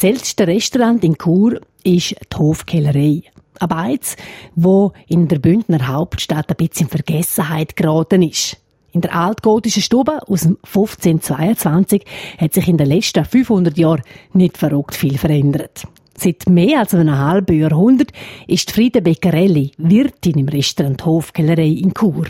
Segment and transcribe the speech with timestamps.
[0.00, 3.22] Das älteste Restaurant in Chur ist die Hofkellerei.
[3.58, 4.14] Ein Beiz,
[4.54, 8.58] wo in der Bündner Hauptstadt ein bisschen in Vergessenheit geraten ist.
[8.92, 12.04] In der altgotischen Stube aus dem 1522
[12.38, 15.82] hat sich in den letzten 500 Jahren nicht verrückt viel verändert.
[16.16, 18.12] Seit mehr als einem halben Jahrhundert
[18.46, 22.26] ist Friede Beccarelli Wirtin im Restaurant Hofkellerei in Chur.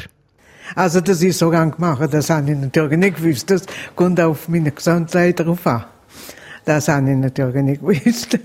[0.75, 3.51] Also das ist so gemacht, das habe ich natürlich nicht gewusst.
[3.51, 5.85] Das kommt auf meine Gesundheit drauf an.
[6.69, 8.39] Das habe ich natürlich nicht gewusst.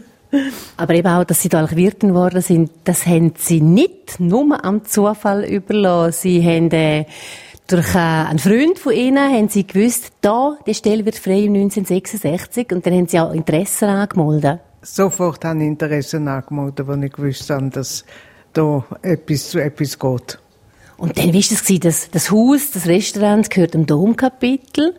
[0.77, 4.85] Aber eben auch, dass Sie da Wirtin geworden sind, das haben Sie nicht nur am
[4.85, 6.21] Zufall überlassen.
[6.21, 7.03] Sie haben äh,
[7.67, 12.71] durch äh, einen Freund von Ihnen haben Sie gewusst, da, die Stelle wird frei 1966
[12.71, 14.61] und dann haben Sie auch Interesse angemeldet.
[14.81, 18.05] Sofort habe ich Interesse angemeldet, als ich gewusst habe, dass
[18.53, 20.39] da etwas zu etwas geht.
[20.95, 24.95] Und dann war es, dass das Haus, das Restaurant gehört dem Domkapitel.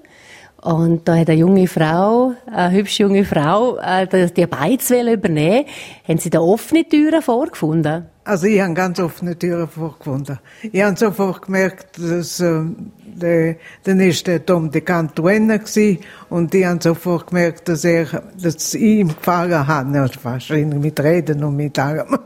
[0.64, 5.66] Und da hat eine junge Frau, eine hübsche junge Frau, äh, die Beiz übernehmen.
[6.09, 8.06] Haben Sie da offene Türen vorgefunden?
[8.25, 10.38] Also ich habe ganz offene Türen vorgefunden.
[10.72, 12.62] Ich habe sofort gemerkt, dass äh,
[13.05, 18.06] der, dann ist der Tom de Cantuena gsi und ich habe sofort gemerkt, dass er,
[18.42, 22.19] dass ich ihm gefallen habe, also fast mit Reden und mit allem.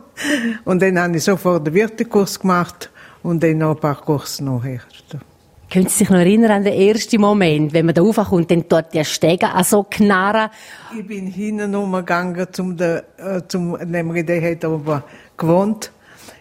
[0.65, 2.89] Und dann habe ich sofort den Wirtekurs gemacht
[3.25, 4.83] und dann noch ein paar Kurse nachher.
[5.71, 8.95] Können Sie sich noch erinnern an den ersten Moment, wenn man da raufkommt dann dort
[8.95, 10.49] der Stege an so knarren?
[10.99, 15.05] Ich bin hinten umgegangen zum, der, äh, zum, nämlich der hat aber
[15.37, 15.93] gewohnt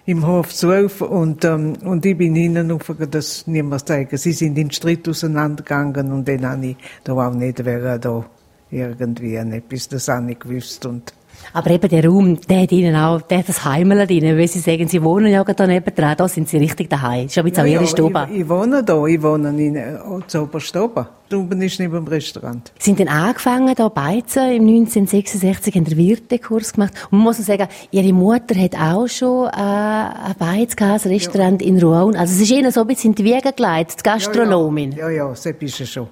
[0.06, 4.16] im Hof 12 und, ähm, und ich bin hinten aufgegangen, das niemand zeigen.
[4.16, 8.26] Sie sind in Streit auseinandergegangen und dann habe ich da auch nicht, wer da
[8.72, 11.14] irgendwie etwas, das habe ich gewusst und
[11.54, 14.60] aber eben der Raum, der hat ihnen auch, der hat das Heimel drin, weil sie
[14.60, 17.24] sagen, sie wohnen ja da nebenan, da sind sie richtig daheim.
[17.24, 18.28] Das ist aber jetzt ja, auch ihre ja, Stube.
[18.32, 21.08] Ich, ich, wohne da, ich wohne in, äh, zu Oberstoben.
[21.34, 22.72] Oben ist neben dem Restaurant.
[22.80, 26.94] Sie sind dann angefangen, da beizen, im 1966, haben den Wirtekurs gemacht.
[27.12, 31.62] Und man muss sagen, ihre Mutter hat auch schon, äh, ein Beiz gehabt, ein Restaurant
[31.62, 31.68] ja.
[31.68, 32.16] in Rouen.
[32.16, 34.94] Also es ist ihnen so ein bisschen in die Wiege gelegt, die Gastronomin.
[34.94, 36.08] Ja, ja, ja, das ist schon.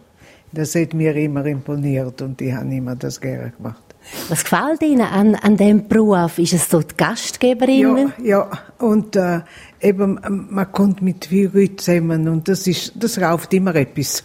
[0.51, 3.94] Das hat mir immer imponiert und ich habe immer das gerne gemacht.
[4.29, 6.37] Was gefällt Ihnen an, an diesem Beruf?
[6.37, 8.11] Ist es so die Gastgeberin?
[8.23, 8.51] Ja, ja.
[8.79, 9.41] und äh,
[9.81, 14.23] eben, man kommt mit vielen Leuten zusammen und das, ist, das rauft immer etwas.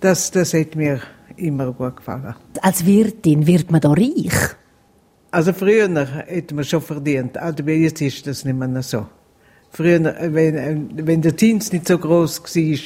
[0.00, 1.00] Das, das hat mir
[1.36, 2.34] immer gut gefallen.
[2.62, 4.56] Als Wirtin wird man da reich?
[5.30, 5.88] Also früher
[6.26, 9.06] hätte man schon verdient, aber jetzt ist das nicht mehr so.
[9.72, 12.78] Früher, wenn, wenn der Dienst nicht so groß war,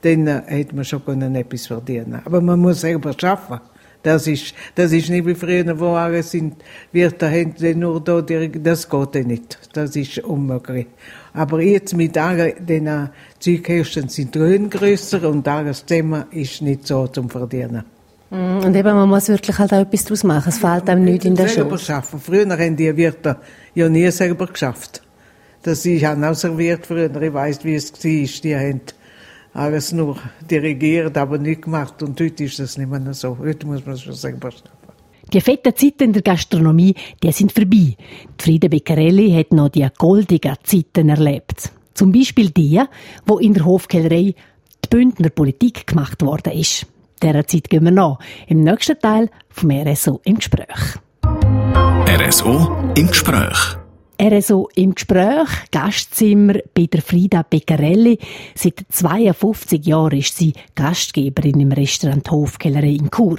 [0.00, 3.71] dann hätte man schon etwas verdienen Aber man muss selber arbeiten.
[4.02, 6.56] Das ist, das ist nicht wie früher, wo alle sind,
[6.90, 7.30] wird da
[7.74, 9.58] nur da, das geht nicht.
[9.72, 10.86] Das ist unmöglich.
[11.34, 16.86] Aber jetzt mit all den Zeugkästen sind die Löhne grösser und alles zusammen ist nicht
[16.86, 17.84] so zum Verdienen.
[18.30, 20.48] Mm, und eben, man muss wirklich halt auch etwas daraus machen.
[20.48, 21.78] Es fehlt einem nicht in der Schule.
[21.78, 22.18] Schaffen.
[22.18, 23.36] Früher haben die Wirte
[23.74, 25.02] ja nie selber geschafft.
[25.62, 27.22] Das ich habe auch serviert früher.
[27.22, 28.00] Ich weiss, wie es war.
[28.42, 28.80] Die haben
[29.54, 30.16] alles nur
[30.50, 32.02] dirigiert, aber nicht gemacht.
[32.02, 33.36] Und heute ist das nicht mehr so.
[33.38, 34.70] Heute muss man es schon selber schaffen.
[35.32, 37.96] Die fetten Zeiten in der Gastronomie, die sind vorbei.
[37.96, 41.70] Die Friede Beccarelli hat noch die goldigen Zeiten erlebt.
[41.94, 42.82] Zum Beispiel die,
[43.26, 44.34] wo in der Hofkellerei
[44.84, 46.86] die Bündner Politik gemacht worden ist.
[47.22, 50.98] Dieser Zeit gehen wir noch im nächsten Teil vom RSO im Gespräch.
[52.08, 53.81] RSO im Gespräch.
[54.20, 58.18] RSO im Gespräch, Gastzimmer bei der Frida Beccarelli.
[58.54, 63.38] Seit 52 Jahren ist sie Gastgeberin im Restaurant Hofkellerei in Chur.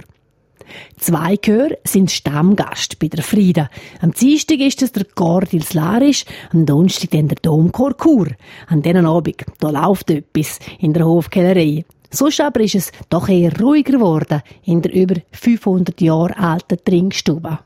[0.97, 3.69] Zwei Chöre sind Stammgast bei der Frida.
[4.01, 8.27] Am Dienstag ist es der Gordils Larisch, am Donnerstag dann der Domchor Chur.
[8.67, 11.85] An diesen Abend, da läuft etwas in der Hofkellerei.
[12.09, 17.59] Sonst aber ist es doch eher ruhiger geworden in der über 500 Jahre alten Trinkstube.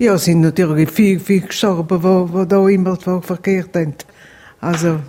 [0.00, 3.94] Ja, es sind natürlich viele, viele gestorben, die, die da immer verkehrt haben.
[4.58, 5.00] Also,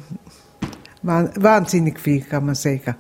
[1.02, 2.96] wahnsinnig viel, kann man sagen.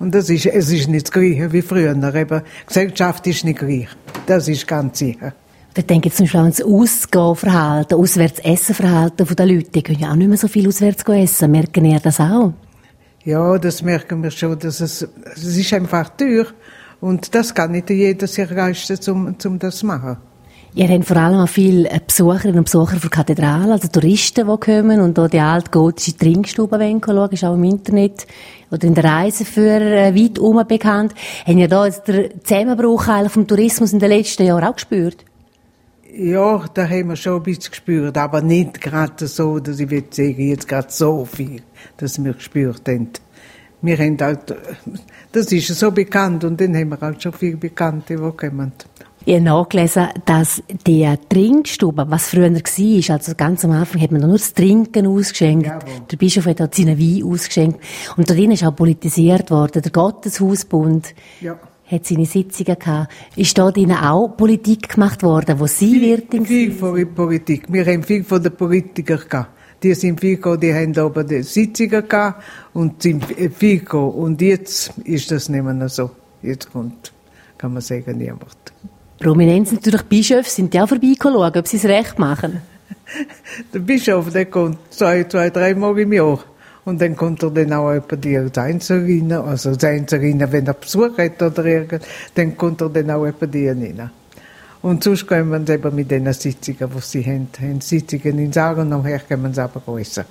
[0.00, 1.94] Und das ist, es ist nicht das Gleiche wie früher.
[2.14, 3.86] Eben, Gesellschaft ist nicht gleich.
[4.26, 5.34] Das ist ganz sicher.
[5.76, 9.70] Ich denke zum Beispiel ans Ausgehverhalten, Auswärtsessenverhalten der Leute.
[9.70, 11.52] Die können ja auch nicht mehr so viel auswärts essen.
[11.52, 12.54] Merken ihr das auch?
[13.24, 14.58] Ja, das merken wir schon.
[14.58, 16.46] Dass es, es ist einfach teuer.
[17.00, 20.16] Und das kann nicht jeder sich leisten, um, um das zu machen.
[20.76, 24.58] Ihr habt vor allem auch viele äh, Besucherinnen und Besucher von Kathedrale, also Touristen, die
[24.58, 28.26] kommen und hier die alte gotische Trinkstube schauen, ist auch im Internet
[28.72, 31.14] oder in der Reiseführer äh, weit herum bekannt.
[31.46, 35.24] Haben ihr da jetzt den Zusammenbruch vom Tourismus in den letzten Jahren auch gespürt?
[36.12, 40.04] Ja, da haben wir schon ein bisschen gespürt, aber nicht gerade so, dass ich will
[40.10, 41.62] sagen, jetzt gerade so viel,
[41.98, 43.10] dass wir gespürt haben.
[43.80, 44.56] Wir haben halt,
[45.30, 48.72] das ist so bekannt und dann haben wir halt schon viele Bekannte, die kommen.
[49.26, 54.20] Ich habe nachgelesen, dass die Trinkstube, was früher war, also ganz am Anfang hat man
[54.20, 55.66] nur das Trinken ausgeschenkt.
[55.66, 55.80] Jawohl.
[56.10, 57.80] Der Bischof hat dort seinen Wein ausgeschenkt.
[58.18, 59.80] Und da drin ist auch politisiert worden.
[59.80, 61.58] Der Gotteshausbund Ja.
[61.86, 63.12] hat seine Sitzungen gehabt.
[63.34, 67.64] Ist da drinnen auch Politik gemacht worden, wo Sie Wirtin Viel von der Politik.
[67.72, 69.50] Wir haben viel von den Politikern gehabt.
[69.82, 72.42] Die sind viel gekommen, die haben oben die Sitzungen gehabt
[72.74, 73.24] und sind
[73.56, 74.12] viel gekommen.
[74.12, 76.10] Und jetzt ist das nicht mehr so.
[76.42, 77.10] Jetzt kommt,
[77.56, 78.54] kann man sagen, niemand.
[79.24, 82.60] Prominenz natürlich Bischöfe sind ja vorbeigeschaut, ob sie es recht machen.
[83.72, 86.40] Der Bischof, der kommt zwei, zwei, drei Mal im Jahr.
[86.84, 91.16] Und dann kommt er dann auch etwa die Einzelrinnen, also als Einzelrinnen, wenn er Besuch
[91.16, 92.02] hat oder irgend,
[92.34, 94.10] dann kommt er dann auch etwa die rein.
[94.82, 98.82] Und sonst gehen wir eben mit den Sitzungen, die sie haben, haben Sitzungen in Sagen
[98.82, 100.26] und nachher gehen wir es aber grösser.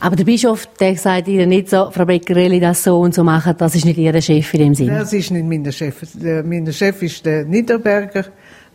[0.00, 3.54] Aber der Bischof, der sagt Ihnen nicht so, Frau Beckerelli, das so und so machen,
[3.58, 4.88] das ist nicht Ihr Chef in dem Sinn.
[4.88, 5.94] Das ist nicht mein Chef.
[6.44, 8.26] Mein Chef ist der Niederberger,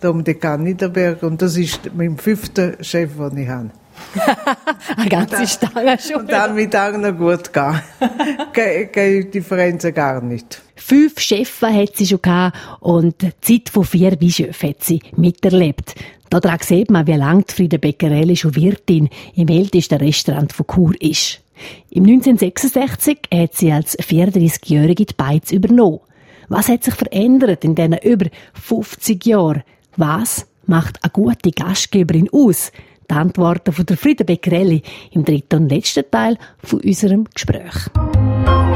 [0.02, 3.70] der Dekan Niederberger, und das ist mein fünfter Chef, den ich habe.
[4.98, 6.22] Eine ganze Stange schon.
[6.22, 7.82] Und dann mit allen gut gehen.
[8.92, 10.62] Keine, Differenzen gar nicht.
[10.76, 15.96] Fünf Chefs hat sie schon gehabt und die Zeit von vier Bischöfen hat sie miterlebt.
[16.30, 21.42] Daran sieht man, wie lange Frieda Beccarelli schon Wirtin im ältesten Restaurant von Chur ist.
[21.92, 26.00] Im 1966 hat sie als 34-Jährige die Beiz übernommen.
[26.50, 29.64] Was hat sich verändert in diesen über 50 Jahren?
[29.96, 32.72] Was macht eine gute Gastgeberin aus?
[33.10, 37.90] Die Antworten von der Frieda Beccarelli im dritten und letzten Teil von unserem Gespräch.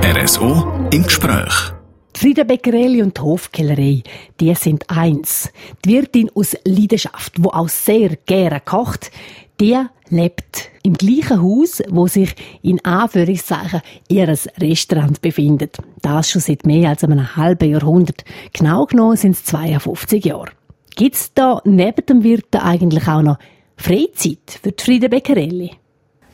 [0.04, 1.74] RSO im Gespräch.
[2.14, 4.02] Frieda Beccarelli und die Hofkellerei,
[4.40, 5.52] die sind eins.
[5.86, 9.12] Die Wirtin aus Leidenschaft, wo auch sehr gerne kocht,
[9.60, 9.78] die
[10.10, 15.78] lebt im gleichen Haus, wo sich in Anführungszeichen ihres Restaurant befindet.
[16.02, 18.24] Das schon seit mehr als einem halben Jahrhundert.
[18.54, 20.52] Genau genommen sind es 52 Jahre.
[20.96, 23.38] Gibt's da neben dem Wirten eigentlich auch noch
[23.78, 25.72] Freizeit für Frieda Beccarelli?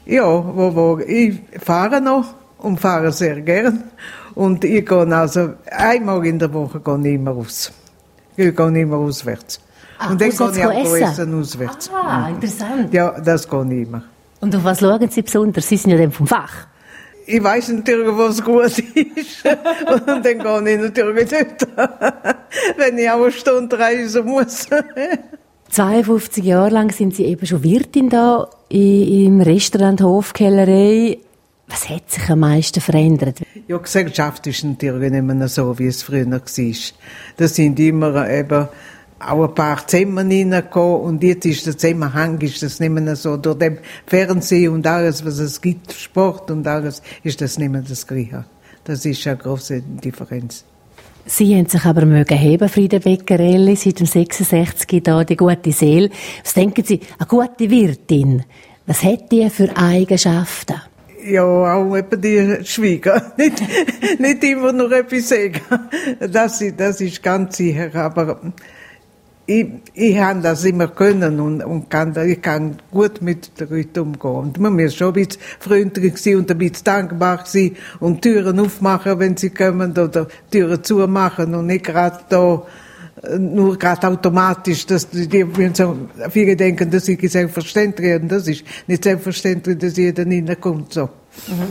[0.06, 3.84] Ja, wo, wo, ich fahre noch und fahre sehr gern.
[4.36, 7.72] Und ich gehe also einmal in der Woche gehe ich immer raus.
[8.36, 9.62] Ich gehe immer auswärts.
[10.00, 11.04] Ah, und dann gehe ich auch essen?
[11.04, 11.92] essen auswärts.
[11.94, 12.94] Ah, interessant.
[12.94, 14.04] Ja, das gehe ich immer.
[14.42, 15.68] Und auf was schauen Sie besonders?
[15.68, 16.68] Sie sind ja dann vom Fach.
[17.25, 18.75] Ich weiß natürlich, was gut ist.
[18.86, 21.68] und dann gehe ich natürlich dort.
[22.78, 24.68] Wenn ich auch eine Stunde reisen muss.
[25.74, 31.18] 52 Jahre lang sind Sie eben schon Wirtin da im Restaurant Hofkellerei.
[31.68, 33.40] Was hat sich am meisten verändert?
[33.68, 36.42] Ja, die Gesellschaft ist natürlich nicht mehr so, wie es früher war.
[37.38, 38.68] Da sind immer eben
[39.18, 43.38] auch ein paar Zimmer reingekommen und jetzt ist der Zusammenhang ist das nicht mehr so.
[43.38, 47.81] Durch den Fernsehen und alles, was es gibt, Sport und alles, ist das nicht mehr
[47.81, 48.46] das Gleiche.
[48.84, 50.66] Das ist eine große Differenz.
[51.25, 56.10] Sie haben sich aber mögen heben, Frieda Beccarelli, seit dem 66 da, die gute Seele.
[56.44, 58.44] Was denken Sie, eine gute Wirtin,
[58.86, 60.81] was hat die für Eigenschaften?
[61.25, 63.31] Ja, auch eben die Schwieger.
[63.38, 63.64] nicht,
[64.20, 65.62] nicht immer nur etwas sagen.
[66.20, 67.96] Das, das ist ganz sicher.
[67.96, 68.42] Aber
[69.45, 74.00] ich, ich habe das immer können und, und kann, ich kann gut mit den Leuten
[74.00, 74.31] umgehen.
[74.31, 78.60] Und man muss schon ein bisschen freundlich sein und ein bisschen dankbar sein und Türen
[78.60, 82.63] aufmachen, wenn sie kommen, oder Türen zumachen und nicht gerade da
[83.38, 85.95] nur gerade automatisch, dass die, die so,
[86.30, 91.09] viele denken, das ist selbstverständlich und das ist nicht selbstverständlich, dass jeder reinkommt, so.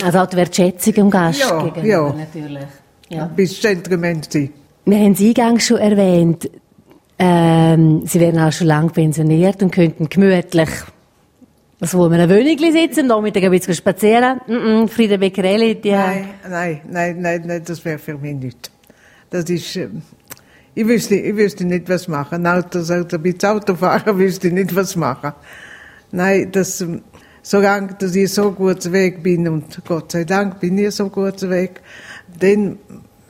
[0.04, 2.12] Also auch die Wertschätzung dem Gast Ja, gegenüber ja.
[2.12, 2.68] natürlich.
[3.10, 3.26] Ja.
[3.26, 4.50] Bis Gentleman sein.
[4.86, 6.50] Wir haben Sie eingangs schon erwähnt,
[7.24, 10.70] ähm, Sie werden auch schon lange pensioniert und könnten gemütlich
[11.82, 14.40] also wo wir in Wönigli sitzen, Nachmittag ein bisschen spazieren.
[14.46, 15.90] Mm -mm, Frieda Beccarelli, die...
[15.90, 18.70] Nein, nein, nein, nein, nein, das wäre für mich nicht.
[19.30, 20.00] Das ist, ähm,
[20.76, 22.46] ich wüsste, ich wüsste nicht, was machen.
[22.46, 25.32] Auto, also ein bisschen Auto fahren, wüsste ich nicht, was machen.
[26.12, 27.02] Nein, das, ähm,
[27.42, 31.42] solange, dass ich so gut Weg bin, und Gott sei Dank bin ich so gut
[31.50, 31.80] Weg,
[32.38, 32.78] dann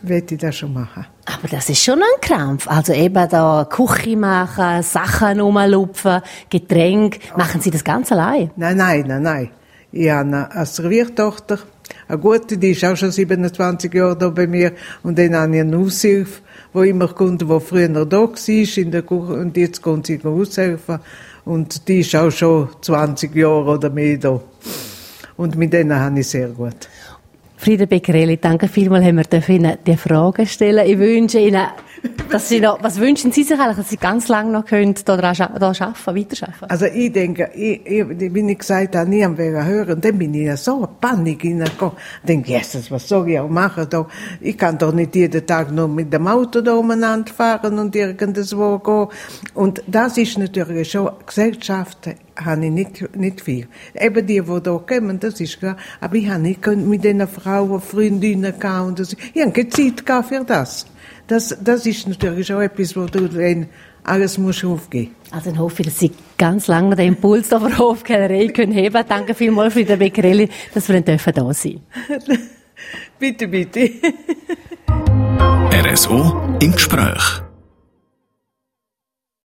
[0.03, 1.07] werde ich das schon machen.
[1.27, 2.69] Aber das ist schon ein Krampf.
[2.69, 7.19] Also eben da Küche machen, Sachen rumlupfen, Getränk.
[7.37, 8.51] Machen Sie das ganz allein?
[8.57, 9.51] Nein, nein, nein, nein.
[9.93, 11.59] Ich habe eine eine Serviertochter,
[12.09, 14.73] eine gute, die ist auch schon 27 Jahre da bei mir.
[15.03, 16.41] Und dann habe ich eine Aushilfe,
[16.75, 20.99] die immer kommt, die früher da war in der Küche und jetzt kommt sie aushelfen.
[21.45, 24.41] Und die ist auch schon 20 Jahre oder mehr da.
[25.37, 26.89] Und mit denen habe ich sehr gut.
[27.63, 30.85] Frieda Beccarelli, danke vielmals, haben wir Ihnen die Fragen stellen.
[30.85, 31.65] Ich wünsche Ihnen
[32.33, 35.17] dass Sie noch, was wünschen Sie sich eigentlich, dass Sie ganz lange noch können, da
[35.17, 36.69] da arbeiten, weiterarbeiten?
[36.69, 40.47] Also ich denke, ich, ich, wie ich gesagt habe, nie am hören, dann bin ich
[40.47, 41.97] ja so Panik hineingekommen.
[42.23, 44.07] Ich denke, Jesus, was soll ich auch machen da?
[44.41, 48.79] Ich kann doch nicht jeden Tag nur mit dem Auto da umeinander fahren und irgendwo
[48.79, 49.09] gehen.
[49.55, 53.69] Und das ist natürlich schon, Gesellschaft habe ich nicht, nicht viel.
[53.95, 55.77] Eben die, die hier kommen, das ist klar.
[56.01, 59.17] Aber ich habe nicht mit diesen Frauen, Freundinnen gehabt und.
[59.35, 60.87] Ich habe keine Zeit für das.
[61.33, 63.69] Das, das ist natürlich auch etwas, wo du, wenn
[64.05, 65.15] alles muss aufgeben.
[65.31, 69.03] Also dann hoffe ich, dass Sie ganz lange den Impuls da von Hofkellerei können heben.
[69.09, 71.81] Danke vielmals für den Becquerelli, dass wir da sein dürfen.
[73.19, 73.91] bitte, bitte.
[75.73, 77.43] RSO im Gespräch.